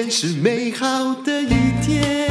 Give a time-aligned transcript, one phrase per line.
[0.00, 1.48] 天是美好的一
[1.82, 2.26] 天。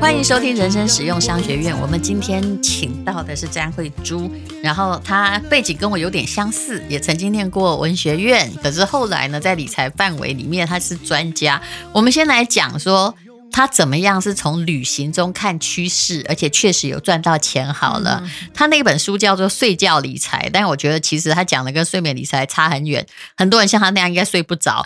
[0.00, 1.72] 欢迎收听人生实用商学院。
[1.80, 4.28] 我们今天请到的是詹慧珠，
[4.60, 11.62] 然后她背景跟我有点相似，也曾经念过文学院，可是后来呢，在理财范围里面她是专家。
[11.92, 13.14] 我们先来讲说。
[13.52, 17.72] 她怎么样是从旅行中看趋势，而且确实有赚到钱。
[17.72, 23.06] 好了，嗯、他那本书叫做《睡觉理财》，但我觉得其实他讲的跟睡眠理财差很远。
[23.34, 24.84] 很多人像他那样应该睡不着。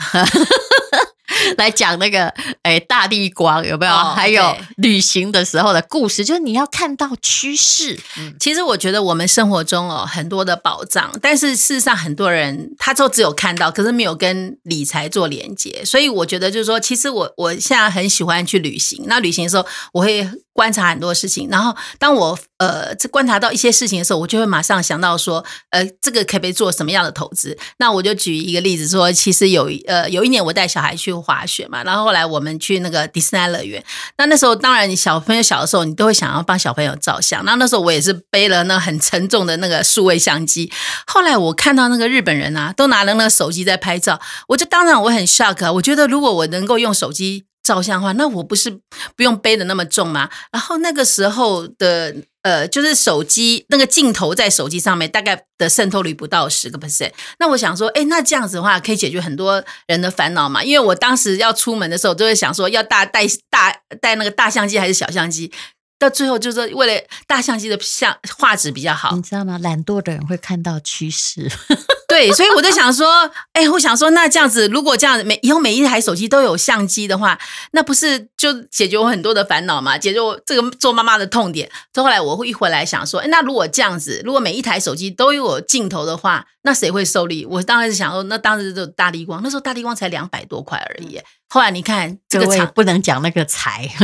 [1.57, 2.29] 来讲那个
[2.63, 3.93] 诶、欸，大地光有没有？
[3.93, 7.99] 哦、还有旅行的时候的故事，就是你要看到趋势。
[8.19, 15.83] 嗯，其实我觉得我们生活中哦很多的宝藏，但是事实上很多人他就只有看到，可是没有跟理财做连接。
[15.85, 19.05] 所以我觉得就是说，其实我我现在很喜欢去旅行。
[19.07, 20.29] 那旅行的时候，我会。
[20.53, 27.57] 观察很多事情，然后当我呃这观察到一些事情的时候，我就会马上想到说，呃，这个可不可以做什么样的投资？
[27.79, 33.83] 那我就举一个例子说，其实有呃有一年我带小孩去滑雪嘛，然后后来我们去那个迪士尼乐园，
[34.19, 40.71] 那那时候当然你小朋友小的时候，你都会想要帮小朋友照相，那那时候我也是背了那很沉重的那个数位相机，
[41.07, 47.47] 后来我看到那个日本人啊，都拿了那个手机在拍照，我就当然我很 shock 啊，我觉得如果我能够用手机。
[47.63, 48.71] 照相的话，那我不是
[49.15, 50.31] 不用背的那么重吗？
[50.51, 57.13] 然后那个时候的呃，就是手机那个镜头在手机上面大概的渗透率不到十个 percent。
[57.39, 60.65] 那我想说，哎，那这样子的话可以解决很多人的烦恼嘛？
[60.65, 65.53] 因为我当时要出门的时候，就会想说要大带大带那个大相机还是小相机。
[65.99, 69.59] 到最后就是为了大相机的相画质比较好，你知道吗？
[69.59, 71.47] 懒惰的人会看到趋势，
[72.21, 77.39] 对，所以我就想说，哎，我想说，那这样子，如果这样子每以后每一台手机都有相机的话，
[77.73, 79.97] 那不是就解决我很多的烦恼吗？
[79.97, 81.71] 解决我这个做妈妈的痛点。
[81.95, 87.47] 后来我会一回来想说，哎，那如果这样子，如果每一台手机都有镜头的话，那谁会受力？
[87.47, 91.19] 我当时想说，那当时就大力光，那时候大力光才两百多块而已。
[91.49, 93.89] 后来你看这个厂不能讲那个财。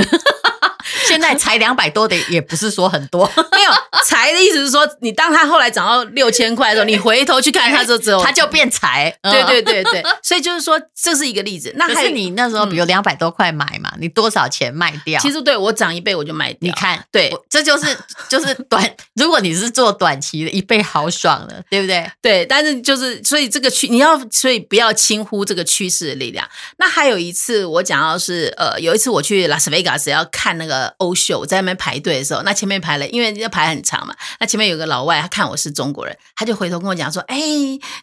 [1.04, 3.70] 现在才两百多的也不是说很多， 没有
[4.04, 11.72] 财的意思是说，你当他后来涨到六千块的时候，你回头去看，他就只有 他就变财，对对对对，所以就是说这是一个例子。
[11.76, 15.20] 那还是你那时候比如两百多块买嘛，你多少钱卖掉？
[15.20, 16.58] 其实对我涨一倍我就卖掉。
[16.60, 17.96] 你看，对，这就是
[18.28, 22.10] 就是短，如果你是做短期的，一倍好爽了，对不对？
[22.22, 26.46] 对，但是就是所以这个趋你要所以不要轻忽这个趋势的力量。
[26.78, 30.86] 那还有一次我讲到是呃，有一次我去拉斯维加斯要看那个。
[30.98, 34.14] 欧秀，我在那边排队的时候，那前面排了，因为要排很长嘛。
[34.40, 37.38] 那前面有个老外，他看我是中国人，他就回头跟我讲说：“哎，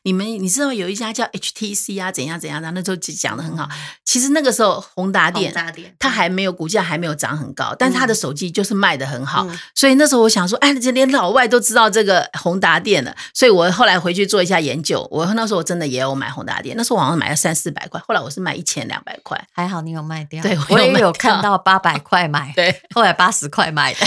[0.04, 3.68] 你们你知道有一家叫 HTC 啊，怎样怎样的？”那时候就讲的很好。
[4.04, 9.46] 其实那个时候宏达电，宏达电，它还没有股价还没有涨很高，但是它的手机就是卖的很好。
[9.50, 15.08] 嗯、所以那时候我想说：“哎，这连老外都知道这个宏达电了。”所以我后来回去做一下研究。
[15.12, 19.40] 我那时候我真的也有买宏达电，那时候我好像买了三四百块，后来我是卖一千两百块。
[19.52, 22.82] 还好你有卖掉，对，我也有看到八百块买，对。
[22.94, 24.00] 后来八十块买的，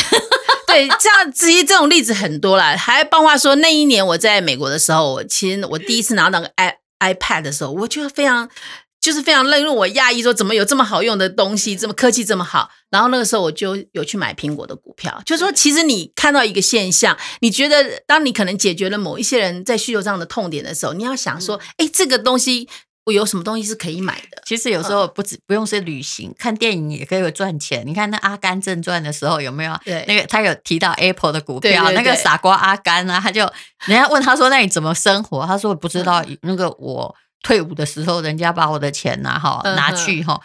[0.68, 2.76] 对，这样其实这种例子很多啦。
[2.76, 8.48] 还包括说那一年我在美国的时候，我其实我第一次拿到个 i iPad 的时候，我就非常
[9.00, 12.70] 就是非常令我讶异，说怎么有这么好用的东西，这么科技这么好。
[12.90, 22.68] 然后那个时候我就有去买苹果的股票，就是说其实你看到一个现象，你觉得当你可能解决了某一些人在需求上的痛点的时候，你要想说，哎，这个东西。
[23.06, 24.42] 我有什么东西是可以买的？
[24.44, 27.86] 其实有时候不止不用是旅行，看电影也可以有赚钱。
[27.86, 29.78] 你看那《阿甘正传》的时候有没有？
[29.84, 33.42] 对，那个他有提到 Apple 的股票，那个傻瓜阿甘啊，他就
[33.86, 40.40] 人家问他说：“那你怎么生活？”他说：“我不知道。”那个我退伍的时候，人家把我的钱拿哈拿去哈。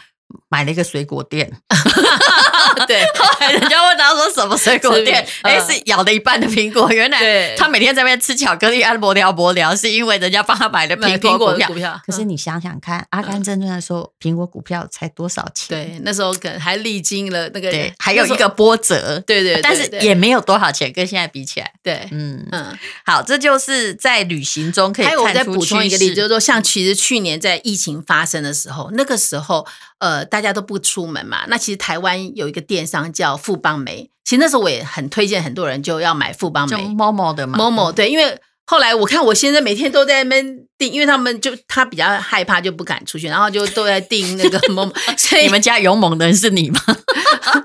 [0.49, 1.51] 买了一个水果店，
[2.87, 6.89] 对，后 来人家问他说什么水果店，哎，是咬了一半的苹果。
[6.91, 11.99] 原来他每天在那边吃巧克力，按摩聊博聊，是因为人家帮他买了苹果股票。
[12.05, 15.67] 可是你想想看，《阿甘正传》说苹果股票才多少钱？
[15.69, 25.23] 对，那时候可能还历经了那个，对还有一个波折，对对，但是也没有多少钱，跟现在比起来，对，嗯嗯，好，这就是在旅行中可以看出。
[25.23, 29.65] 还有我再补充一个例子，就是说，像其实去年在疫情发生的时候，那个时候。
[30.01, 31.45] 呃，大家都不出门嘛。
[31.47, 36.75] 那其实台湾有一个电商叫富邦梅，其实那时候我也很推荐很多人就要买富邦媒。
[36.75, 40.91] Momo 的嘛，Momo 对，因为后来我看我现在每天都在那边订。
[40.91, 44.83] 因为他们就他比较害怕，就不敢出去，然后就都在订那个 某。
[45.15, 46.81] 所以你们家勇猛的人是你吗？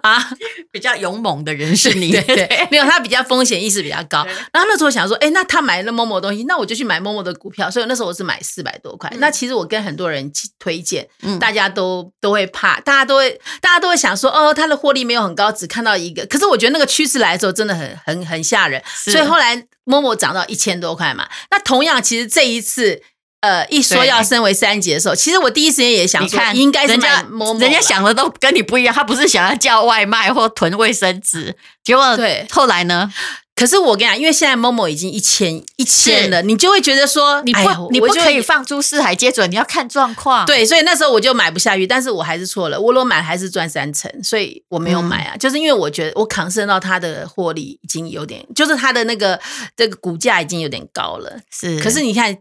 [0.03, 0.31] 啊，
[0.71, 2.11] 比较勇猛的人是你。
[2.11, 4.25] 对，对， 没有他比较风险意识比较高。
[4.53, 7.71] 然后那时候想说，哎，那他买了某某东西，那我就去买某某的股票。
[7.71, 9.09] 所以那时候我是买四百多块。
[9.13, 11.07] 嗯、那其实我跟很多人推荐，
[11.41, 13.31] 大家都都会怕，大家都会
[13.61, 16.25] 大家都会想说，哦，他的获利没有很高，只看到一个。
[16.27, 18.83] 可是我觉得那个趋势来的时候真的很很很吓人。
[18.95, 21.29] 所以后来某某涨到一千多块嘛。
[21.51, 23.03] 那同样，其实这一次。
[23.41, 33.13] 呃一说要升为三级的时候，其实我第一时间也想说，应该人家某某，人家想的都跟你不一样，他不是想要叫外卖或囤卫生纸，结果对后来呢？
[33.55, 40.45] 可是我跟你讲，因为现在 Momo 已经一千一千了，你就会觉得说，你不你不可以放诸四海皆准，你要看状况。
[40.45, 42.79] 对，所以那时候我就买不下去，但是我还是错了。
[42.79, 49.41] 我如果买还是赚三成，所以我没有买啊，嗯、就是因为我觉得我扛升到它的获利已经有点，就是它的那个
[49.75, 51.41] 这个股价已经有点高了。
[51.51, 52.37] 是，可是你看，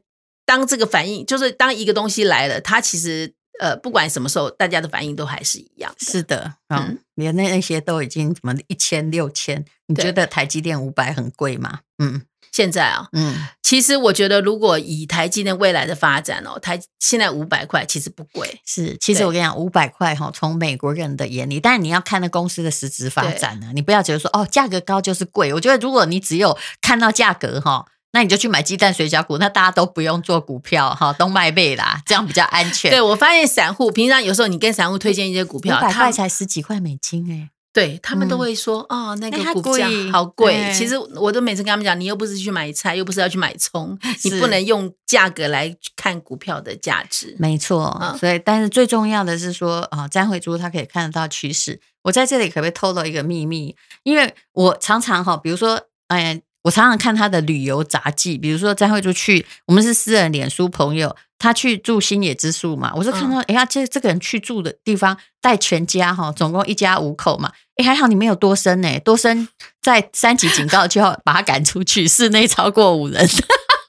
[0.45, 3.33] 当这个反应，就是当一个东西来了，它其实。
[3.57, 5.89] 呃，不管什么时候，大家的反应都还是一样。
[5.97, 9.63] 是的，嗯，连那那些都已经什么一千六千？
[9.87, 11.79] 你觉得台积电五百很贵吗？
[11.99, 18.59] 嗯，现在啊，嗯，其实我觉得，如果以台积电未来的发展哦，台现在五百块其实不贵。
[18.65, 25.53] 是，其实我跟你讲，五百块哈，从美国人的眼里，但是你要看那公司的实质发展呢，你不要觉得说哦，价格高就是贵。
[25.53, 27.85] 我觉得，如果你只有看到价格哈。
[28.15, 32.89] 那你就去买鸡蛋水饺股，那大家都不用做股票哈，都卖贝啦，这样比较安全。
[32.95, 40.73] 对，我发现散户平常有时候你跟散户推荐一些股票，五百块才十几块美金哎，对他们都会说、嗯、哦，那个股价好贵。
[40.73, 47.35] 其实我都每次跟他们讲，你又不是去买菜，又不是要去买葱，你不能用价格来看股票的价值。
[47.37, 51.81] 没错，嗯、所以但是最重要的是说啊，詹慧珠她可以看得到趋势。
[52.03, 53.75] 我在这里可不可以透露一个秘密？
[54.03, 56.41] 因为我常常哈，比如说哎。
[56.65, 69.47] 我常常看他的旅游杂记，比如说张慧珠去，我们是私人脸书朋友，他去住新野之宿嘛，我就看到，哎呀、嗯，这这个人去住的地方带全家哈，总共一家五口嘛，哎，还好你没有多生呢，多生
[69.79, 73.29] 在三级警告就要把他赶出去，室内超过五人，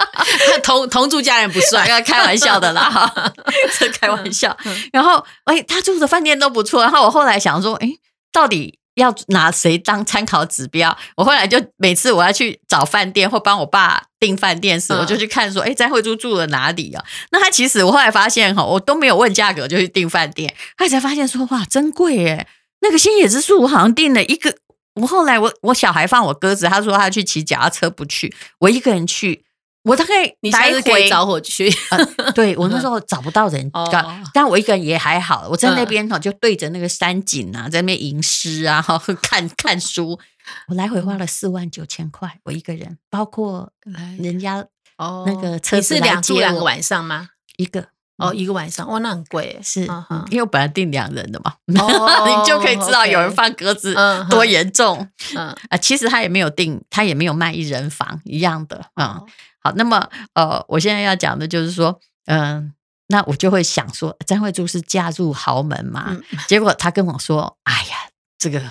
[0.63, 3.11] 同同住家人不算，要开玩笑的啦，
[3.99, 4.55] 开玩笑。
[4.93, 7.89] 然后，哎，他住的饭店都不错，然后我后来想说，哎，
[8.31, 8.79] 到底。
[8.97, 10.95] 要拿谁当参考指标？
[11.17, 17.05] 我后来就每次我要去找饭店或帮我爸订饭店时，我就去看说，哎，詹慧珠住了哪里啊？
[17.31, 22.49] 那他其实我后来发现哈，我都没有问价格就去订饭店，他才发现说，哇，真贵耶！
[22.81, 24.55] 那个星野之树我好像订了一个，
[24.95, 29.45] 我后来我我小孩放我鸽子，他说他去骑脚踏车不去，我一个人去。
[29.87, 33.89] 我大概你下次可以找我去，呃、对我那时候找不到人，哦、
[34.35, 35.47] 但我一个人也还好。
[35.49, 38.85] 我在那边哈，就对着那个山景啊，在那边吟诗啊，
[39.23, 40.19] 看看书。
[40.67, 43.71] 我来回花了四万九千块，我一个人，包括
[44.19, 44.65] 人家
[44.99, 47.29] 哦那个车子来接我，你是两住两个晚上吗？
[47.57, 47.87] 一个
[48.17, 53.95] 哦，一个晚上哇，那很贵，是，嗯、因为我本来订两人的嘛，哦、 你就可以知道有人放鸽子
[54.29, 55.09] 多严重。
[55.37, 59.21] 嗯啊，其实他也没有订，他也没有卖一人房一样的啊。
[59.21, 59.27] 嗯
[59.67, 62.73] 好，那么呃，我现在要讲的就是说，嗯、呃，
[63.09, 66.07] 那我就会想说，张慧珠是嫁入豪门嘛？
[66.09, 67.97] 嗯、结果他跟我说，哎呀，
[68.39, 68.63] 这个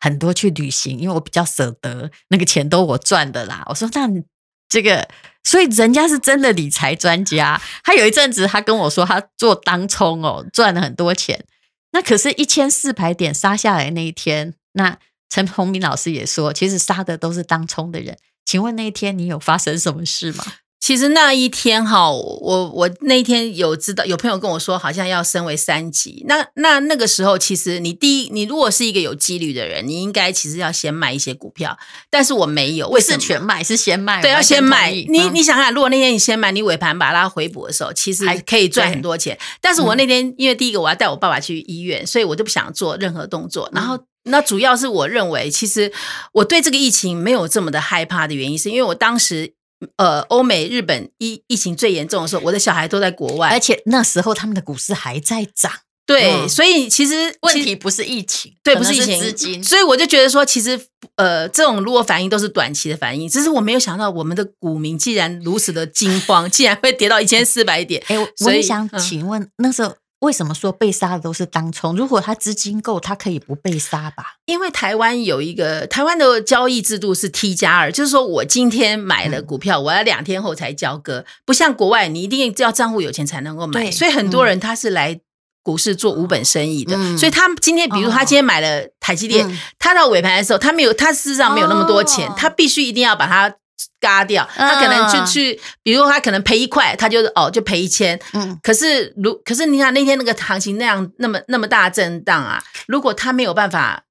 [0.00, 3.62] 很多去旅行，因为我比较舍得，那个钱都我赚的啦。
[3.68, 4.08] 我说，那
[4.68, 5.06] 这个，
[5.44, 7.60] 所以人家是真的理财专家。
[7.84, 11.44] 他有一阵子，他跟我说，他做当冲哦，赚了很多钱。
[11.90, 14.96] 那可是，一千四百点杀下来那一天，那
[15.28, 18.16] 陈鸿明老师也说，其实杀的都是当冲的人。
[18.44, 20.44] 请问那一天你有发生什么事吗？
[20.80, 26.24] 其实那一天哈，我我那一天有知道有朋友跟我说，好像要升为三级。
[26.26, 31.78] 那那那个时候，其实你第一，你如果是一个有纪律的人，你应该其实要先卖一些股票。
[32.10, 33.20] 但是我没有，为什么？
[33.20, 34.20] 是全卖，是先卖。
[34.20, 34.90] 对，要先卖。
[34.90, 39.38] 你你想想，如果那天你先卖，你尾盘把它回补的时候，其实还可以赚很多钱。
[39.60, 43.70] 但是我那天因为第一个我要带我爸爸去医院，所以我就不想做任何动作。
[43.72, 43.96] 然后。
[44.24, 45.92] 那主要是我认为，其实
[46.32, 49.54] 我对这个疫情没有这么的害怕的原因，是因为我当时，
[49.96, 55.72] 呃，欧美、日本疫疫情最严重的时候，我的小孩都在国外，而且那时候他们的股市还在涨。
[56.04, 59.62] 对，嗯、所以其实问题不是疫情，对，不是疫情。
[59.62, 60.78] 所以我就觉得说，其实
[61.16, 68.02] 呃，这种如果反应都是短期的反应，只是我没有想到我们的股民既然如此的惊慌，竟然会跌到一千四百点。
[68.08, 69.94] 哎，我也想请问，嗯、那时候。
[70.22, 71.96] 为什么说被杀的都是当冲？
[71.96, 74.36] 如果他资金够，他可以不被杀吧？
[74.46, 83.90] 因为台湾有一个台湾的交易制度是 T 加二，就是说我今天买了股票，嗯、我要两天后才交割，不像国外，你一定要账户有钱才能够买。
[83.90, 85.18] 所以很多人他是来
[85.64, 93.56] 股市做无本生意的，嗯、所以他今天，比如他今天买了台积电，嗯、他到尾盘的时候，他没有，他事实上没有那么多钱，哦、他必须一定要把它。
[94.02, 98.18] 嘎掉，他可能就去，比如他可能赔一块，他就哦就赔一千。
[98.32, 104.02] 嗯，可是如可是你看那天那个行情那样那么那么大震荡啊，如果他没有办法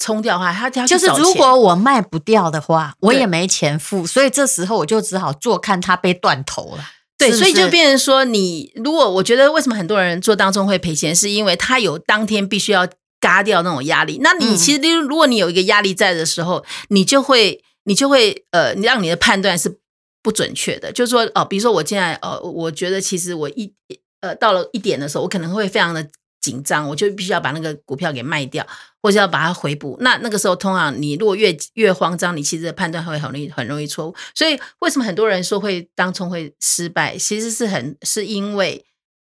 [0.00, 6.84] 冲掉的话，他他就是如果我卖不掉的话，我也没钱付，所以这时候我就只好坐看他被断头了。
[7.16, 12.88] 对，是是所以就变成说，你如果我觉得为什么很多人做当中会赔钱，是因为他有当天必须要
[13.20, 14.18] 嘎掉那种压力。
[14.20, 17.62] 那你其实如果你有一个压力在的时候，你就会。
[17.86, 19.78] 你就会呃，你让你的判断是
[20.22, 20.92] 不准确的。
[20.92, 23.72] 就是说，哦，比如说我现在，呃，我觉得其实我一
[24.20, 26.06] 呃到了一点的时候，我可能会非常的
[26.40, 28.66] 紧张，我就必须要把那个股票给卖掉，
[29.00, 29.96] 或者要把它回补。
[30.00, 34.14] 那那个时候，通常你如果越越慌张，你其实判断会很容易很容易错误。
[34.34, 38.84] 所以为什么很多人说会当冲会失败，其实是很是因为。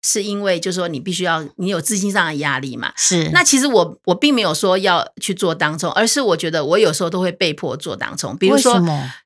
[0.03, 2.93] 是因为就是说你必须要你有资金上的压力嘛？
[2.97, 3.31] 是。
[3.33, 8.37] 那其实我我并没有说要去做当冲，而是我觉得我有时候都会被迫做当冲。
[8.37, 8.83] 比如说，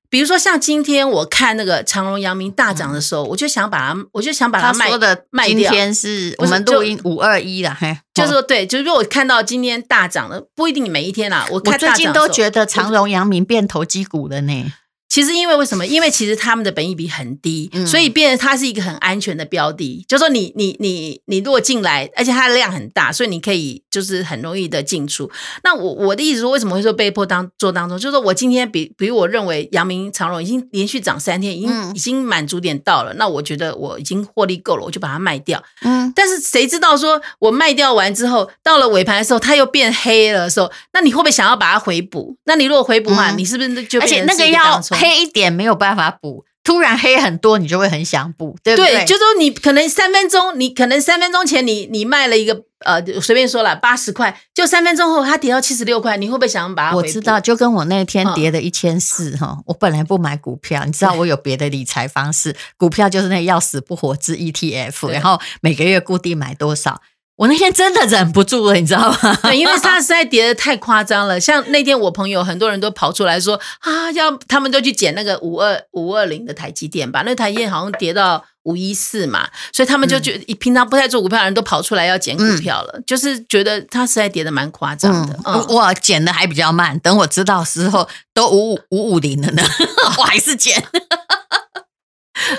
[0.08, 4.96] 比如说像今天我看那个长荣、阳明大涨的时候，嗯、我就想把它，我就想把它卖。
[4.98, 5.56] 的卖掉。
[5.56, 11.46] 今天是我们录音五二一了，嘿，就是说对，就是说我看到今天大涨了，不一定你每一天啦。
[11.50, 14.72] 我看我最近都觉得长荣、阳明变投机股了呢。
[15.08, 15.86] 其实因为为什么？
[15.86, 20.04] 因为其实他们的本益比很低，嗯、所以变成它是一个很安全的标的。
[20.08, 25.30] 就是说你你你你如果进来，而且它的量很大，所以你可以就是很容易的进出。
[25.62, 27.98] 那我我的意思说，为什么会说被迫当做当中？
[27.98, 35.62] 就是说我今天比比如我认为阳明长荣已经连续涨三天，已经、嗯、已经满足点到了，那我觉得我已经获利够了，我就把它卖掉。
[35.82, 42.36] 嗯，但是谁知道说我卖掉完之后，到了尾盘的时候，它又变黑了的时候，那你会不会想要把它回补？
[42.44, 48.92] 那你如果回补的话，嗯、你是不是就变成而且那个要黑一点没有办法补，突然黑很多，你就会很想补，对不对？
[48.92, 56.96] 对，就说你可能三分钟，你可能三分钟前你你卖了一个呃，随便说了八十块，就三分钟后它跌到七十六块，你会不会想把它？
[56.96, 67.00] 我知道，就跟我那天跌的一千四哈，我本来不买股票，你知道我有别的理财方式，股票就是那要死不活之 ETF，然后每个月固定买多少。
[67.36, 69.38] 我那天真的忍不住了，你知道吗？
[69.42, 71.38] 对，因为 它实在跌的太夸张了。
[71.38, 85.38] 像那天我朋友很多人都跑出来说啊，要他们都去捡那个五二五二零的台积电吧，那台积电好像跌到五一四嘛，所以他们就觉得平常不太做股票的人都跑出来要捡股票了，嗯、就是觉得它实在跌的蛮夸张的。
[85.68, 89.62] 我捡的还比较慢，等我知道时候都五五五五零了呢，
[90.16, 90.82] 我还是捡。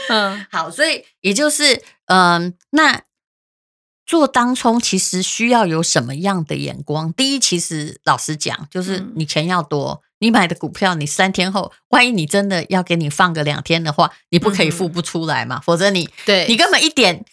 [0.09, 3.01] 嗯，好，所以也就是嗯、呃，那。
[4.07, 7.11] 做当冲其实需要有什么样的眼光？
[7.11, 15.57] 第一，其实老实讲，就是你钱要多，嗯、你买的股票，你三天后，万一你真的要给你放个两天的话，你不可以付不出来嘛？
[15.57, 17.25] 嗯、否则你对你根本一点，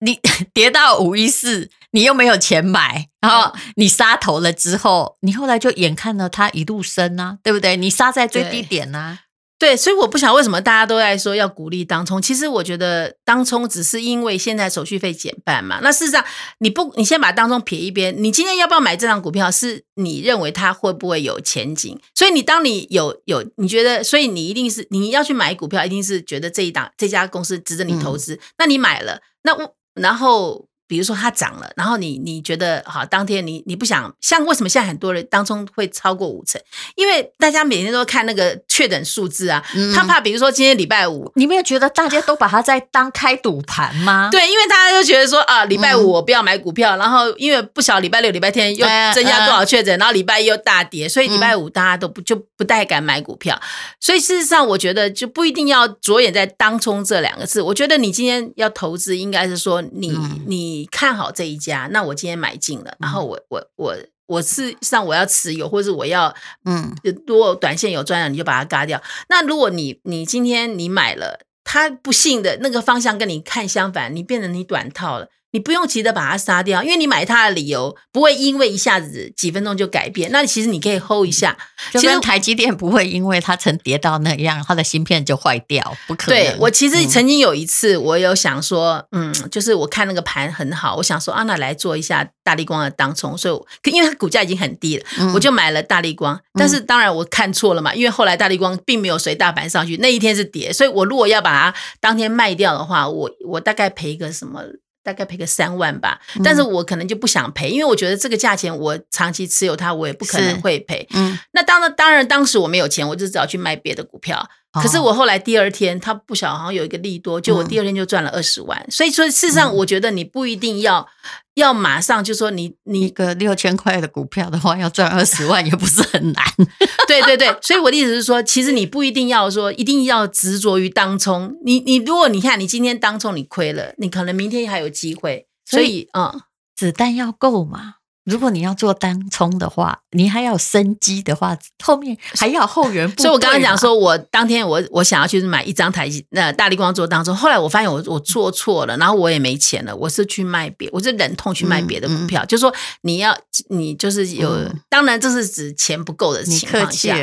[0.00, 0.20] 你
[0.52, 7.78] 跌到五一四，你又没有钱买，然后你杀头了之后，你后来就眼看着它一路升啊，对不对？
[7.78, 9.20] 你杀在最低点啊。
[9.62, 12.20] 对，所以我不晓得为什么大家都在说要鼓励当冲。
[12.20, 15.78] 其实我觉得当冲只是因为现在手续费减半嘛。
[15.84, 16.24] 那事实上，
[16.58, 18.12] 你不，你先把当冲撇一边。
[18.20, 19.48] 你今天要不要买这张股票？
[19.48, 21.96] 是你认为它会不会有前景？
[22.12, 28.34] 所以你当你有有，你觉得，所以你一定是你要去买股票，一定是觉得这一档这家公司值得你投资。
[28.34, 30.66] 嗯、那你买了，那我然后。
[30.92, 36.60] 比如说它涨了，然后你你觉得好，当天你你不想像为什么现在很多人当中会超过五成？
[36.96, 44.28] 因为大家每天都看那个确诊数字啊，嗯、他怕比如说今天礼拜五，你没有觉得大家都把它在当开赌盘吗？
[44.36, 53.58] 对，因为大家都觉得说啊，礼拜五我不要买股票，嗯、然后因为不晓得礼拜六、礼拜天又增加多少确诊，嗯、然后礼拜一又大跌，所以礼拜五大家都不就不太敢买股票。
[53.98, 57.62] 所以事实上，我觉得就不一定要着眼在当冲这两个字。
[57.62, 60.81] 我觉得你今天要投资，应该是说你、嗯、你。
[60.82, 63.96] 你看好这一家，那我今天买进了，然后我我我
[64.26, 66.34] 我是上我要持有，或者我要
[66.64, 66.92] 嗯，
[67.24, 69.00] 如果短线有赚了，你就把它嘎掉。
[69.28, 75.28] 那如果你你今天你买了，它不幸的那个方向跟你看相反，你变成你短套了。
[75.52, 80.30] 你不用急着把它杀掉，因为你买它的理由不会因为一下子几分钟就改变。
[80.32, 81.56] 那其实你可以 hold 一下，
[81.92, 86.40] 就跟台积电不会因为它曾跌到那样，它的芯片就坏掉，不可能。
[86.40, 93.50] 对，我其实曾经有一次，我有想说，嗯，嗯，就是我看那个盘很好，我想说啊，那来做一下大立光的当冲，所
[93.84, 96.40] 以因为它股价已经很低了，嗯、我就买了大立光。
[96.54, 104.62] 但是当然我看错了嘛，因为后来大立光并没有随大盘上去，那一天是跌，所以我如果要把它当天卖掉的话，我我大概赔一个什么？
[105.02, 111.06] 大概赔个三万吧，但是我可能就不想赔，因为我觉得这个价钱我长期持有它，我也不可能会赔。
[111.12, 114.48] 嗯，那当然，当然当时我没有钱，我就只好去卖别的股票。
[114.80, 118.78] 可是我后来第二天，他不晓得好像有一个利多，就我第二天就赚了二十万。
[118.80, 126.44] 嗯、所以说，事实上，我觉得你不一定要、嗯、要马上就说你你一个六千块的股票的话，要赚二十万也不是很难。
[127.06, 131.54] 对对对，所以我的意思是说，其实你不一定要说一定要执着于当冲。
[131.64, 135.46] 你你如果你看你今天当冲你亏了，你可能明天还有机会。
[135.64, 136.40] 所以，所以嗯，
[136.74, 137.96] 子弹要够嘛。
[138.24, 143.08] 如果你要做单冲的话，你还要生机的话，后面还要后援。
[143.16, 152.42] 所以我刚刚讲说，我当天我我想要去买一张台积那大力光做当冲，后来我发现我我做错了，然后我也没钱了，我是去卖别，我是忍痛去卖别的股票。
[152.42, 153.36] 嗯嗯、就是说你要
[153.70, 157.16] 你就是有，嗯、当然这是指钱不够的情况下，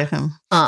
[0.50, 0.68] 嗯，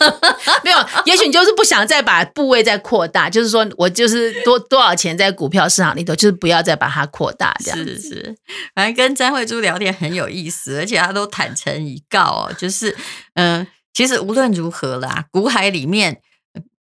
[0.64, 8.00] 没有，也许你就是不想再把部位再扩大，就是说我就是多多少钱在股票市场里头，就是不要再把它扩大这样子。
[8.00, 8.36] 是是，
[8.74, 12.96] 反正跟詹慧珠聊天很有意思，而且他都坦诚以告哦，就是
[13.34, 16.22] 嗯、呃，其实无论如何啦，股海里面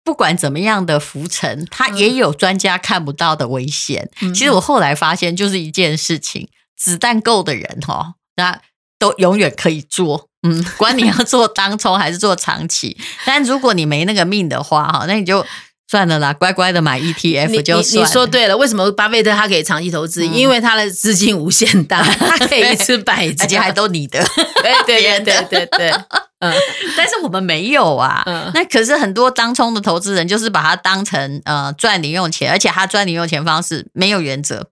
[0.04, 4.10] 不管怎么样的浮沉，它也有专家看不到的危险。
[4.22, 8.62] 嗯、其实我后来发现，就是一件事情，子弹够的人哈、哦，那
[8.98, 10.30] 都永远可以做。
[10.42, 15.46] 嗯，管你要做当冲还是做长期，但如果你没那个命的话哈，那你就。
[15.90, 18.02] 算了啦，乖乖的买 ETF 就算了。
[18.04, 20.24] 你你说对了，为什么巴菲特他可以长期投资？
[20.24, 24.24] 嗯、因为他的资金无限大， 他可以一次摆，而且还都你的。
[24.62, 25.90] 对对对对对对。
[26.42, 26.54] 嗯，
[26.96, 28.22] 但是我们没有啊。
[28.28, 28.52] 嗯。
[28.54, 34.70] 那可是很多当冲的投资人，就是把它当成呃赚零用钱，而且他赚零用钱方式没有原则，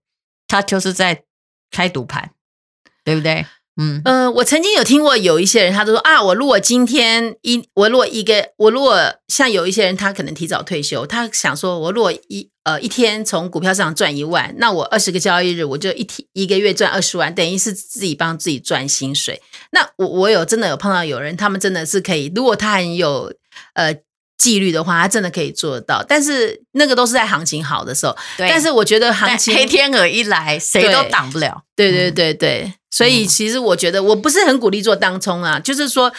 [0.48, 1.24] 他就是在
[1.72, 2.30] 开赌盘，
[3.04, 3.44] 对不对？
[3.78, 19.42] 嗯嗯、呃，我曾经有听过有一些人，他都说啊，我如果今天一，我如果一个，我如果像有一些人，他可能提早退休，他想说，我如果一呃一天从股票上赚一万，那我二十个交易日，我就一天一个月赚二十万，等于是自己帮自己赚薪水。
[19.72, 23.34] 那我我有真的有碰到有人，他们真的是可以，如果他很有
[23.74, 23.96] 呃。
[24.38, 28.16] 纪律的话，他真的可以做得到，但是那个都是在行情好的时候。
[28.38, 31.64] 对，但是我觉得行情黑天鹅一来，谁都挡不了。
[31.76, 36.12] 对对对对，嗯、所以其实我觉得我不是很鼓励做当冲啊，就是说，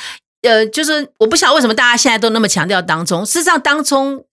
[0.42, 3.26] 呃，就是我不晓得为什么大家现在都那么强调当冲。
[3.26, 4.24] 事实上，当冲，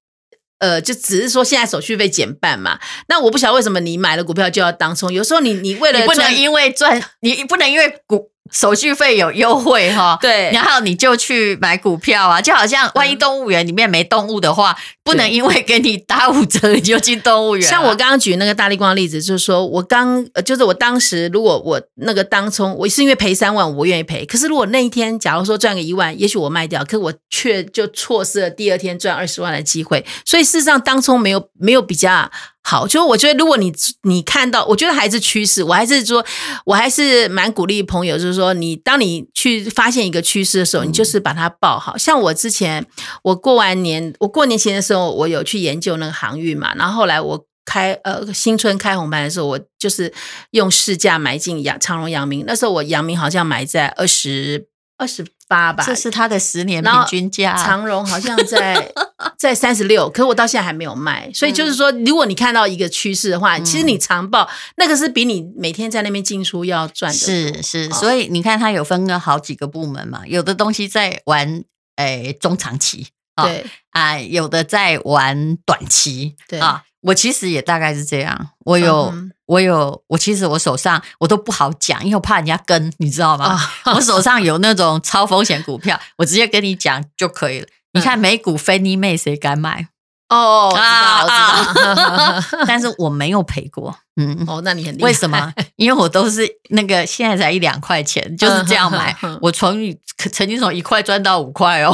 [0.60, 2.80] 呃，就只是说现在手续费减半嘛。
[3.08, 8.30] 那我不晓得为什么你买了股票就要当冲，有时候你你为了你不能因为赚，你不能因为股。
[8.52, 17.68] 手续费有优惠哈，对，然后你就去买股票啊，就好像万一动物园里面没动物的话，嗯、不能因为给你打五折你就进动物园。
[17.68, 24.24] 像我刚刚举那个大立光的例子，就是说我刚，就是我当时如果我那个当冲，我是因为赔三万，我愿意赔。
[24.26, 30.06] 可是如果那一天假如说赚个一万，也许我卖掉，可是我却就错失了第二天赚二十万的机会。
[30.24, 32.30] 所以事实上，当冲没有没有比较。
[32.68, 36.26] 好，就我觉得，如果你你看到，我觉得还是趋势，我还是说，
[36.66, 41.96] 我还是蛮鼓励朋友，就是说，你当你去发现一个趋势的时候，你就是把它抱好。
[41.96, 42.84] 像我之前，
[43.22, 50.12] 我过完年，我过年前的时候，我有去研究那个航运嘛，然后后来我开呃新春开红盘的时候，我就是
[50.50, 58.92] 用市价买进阳长荣阳明，那时候我阳明好像买在二十二十八吧，这是它的十年平均价，长荣好像在。
[59.38, 67.18] 在三十六，可我到现在还没有卖，所以就是说，如果你看到一个趋势的话，嗯、其实你长报那个是比你每天在那边进出要赚的。
[67.18, 71.64] 是是，所以你看它有分个好几个部门嘛，有的东西在玩
[71.96, 83.58] 诶、欸、中长期，对啊、呃，有的在玩短期，对啊，我其实也大概是这样，我有、嗯、我有我其实我手上我都不好讲，因为我怕人家跟，你知道吗？
[83.86, 87.68] 哦、我手上有那种超风险股票，我直接跟你讲就可以了。
[87.94, 89.88] 你看美股 Fannie Mae 谁敢买？
[90.30, 92.46] 哦，啊啊！
[92.68, 93.96] 但是我没有赔过。
[94.16, 95.06] 嗯，哦，那你很厉害。
[95.08, 95.54] 为什么？
[95.76, 99.16] 因为我都是那个现在才一两块钱，就是这样买。
[99.42, 99.78] 我从
[100.18, 101.92] 曾经从一块赚到五块哦。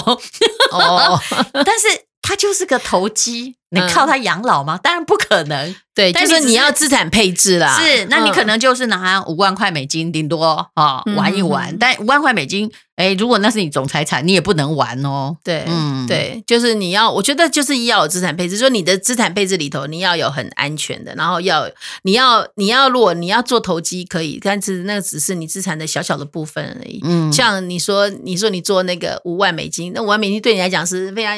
[0.71, 1.19] 哦，
[1.65, 1.87] 但是
[2.21, 3.57] 它就是个投机。
[3.71, 4.77] 你靠他养老吗？
[4.81, 5.75] 当然不可能。
[5.93, 7.77] 对，但是你要资产配置啦。
[7.77, 11.77] 是，那你可能就是拿五万块美金，顶多啊玩一玩。
[11.77, 15.35] 但五万块美金，哎，如果那是你总财产，你也不能玩哦。
[15.43, 21.69] 对，嗯，对，就是你要，我觉得就是要有资产配置，就是你的资产配置里头，你要有很安全的，然后要
[22.03, 27.01] 你要你要，如果你要做投机可以，但是那个只是你资产的小小的部分而已。
[27.03, 31.37] 嗯，像你说，你说你做那个五万美金，那五万美金对你来讲是非常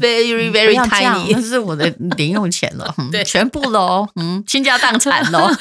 [0.00, 3.80] very very tiny，那是我的零用钱了，对，全部喽。
[3.80, 5.48] 哦，嗯，倾家荡产喽。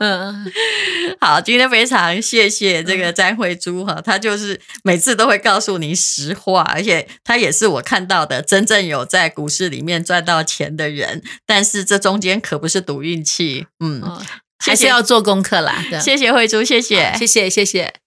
[0.00, 0.52] 嗯，
[1.20, 11.22] 好，今天非常谢谢这个詹慧珠哈，她就是每次都会告诉你实话，而且她也是我看到的真正有在股市里面赚到钱的人。
[11.46, 14.02] 但是这中间可不是赌运气，嗯，
[14.58, 15.84] 还是要做功课啦。
[16.00, 18.03] 谢谢慧珠，谢谢，谢谢，谢谢。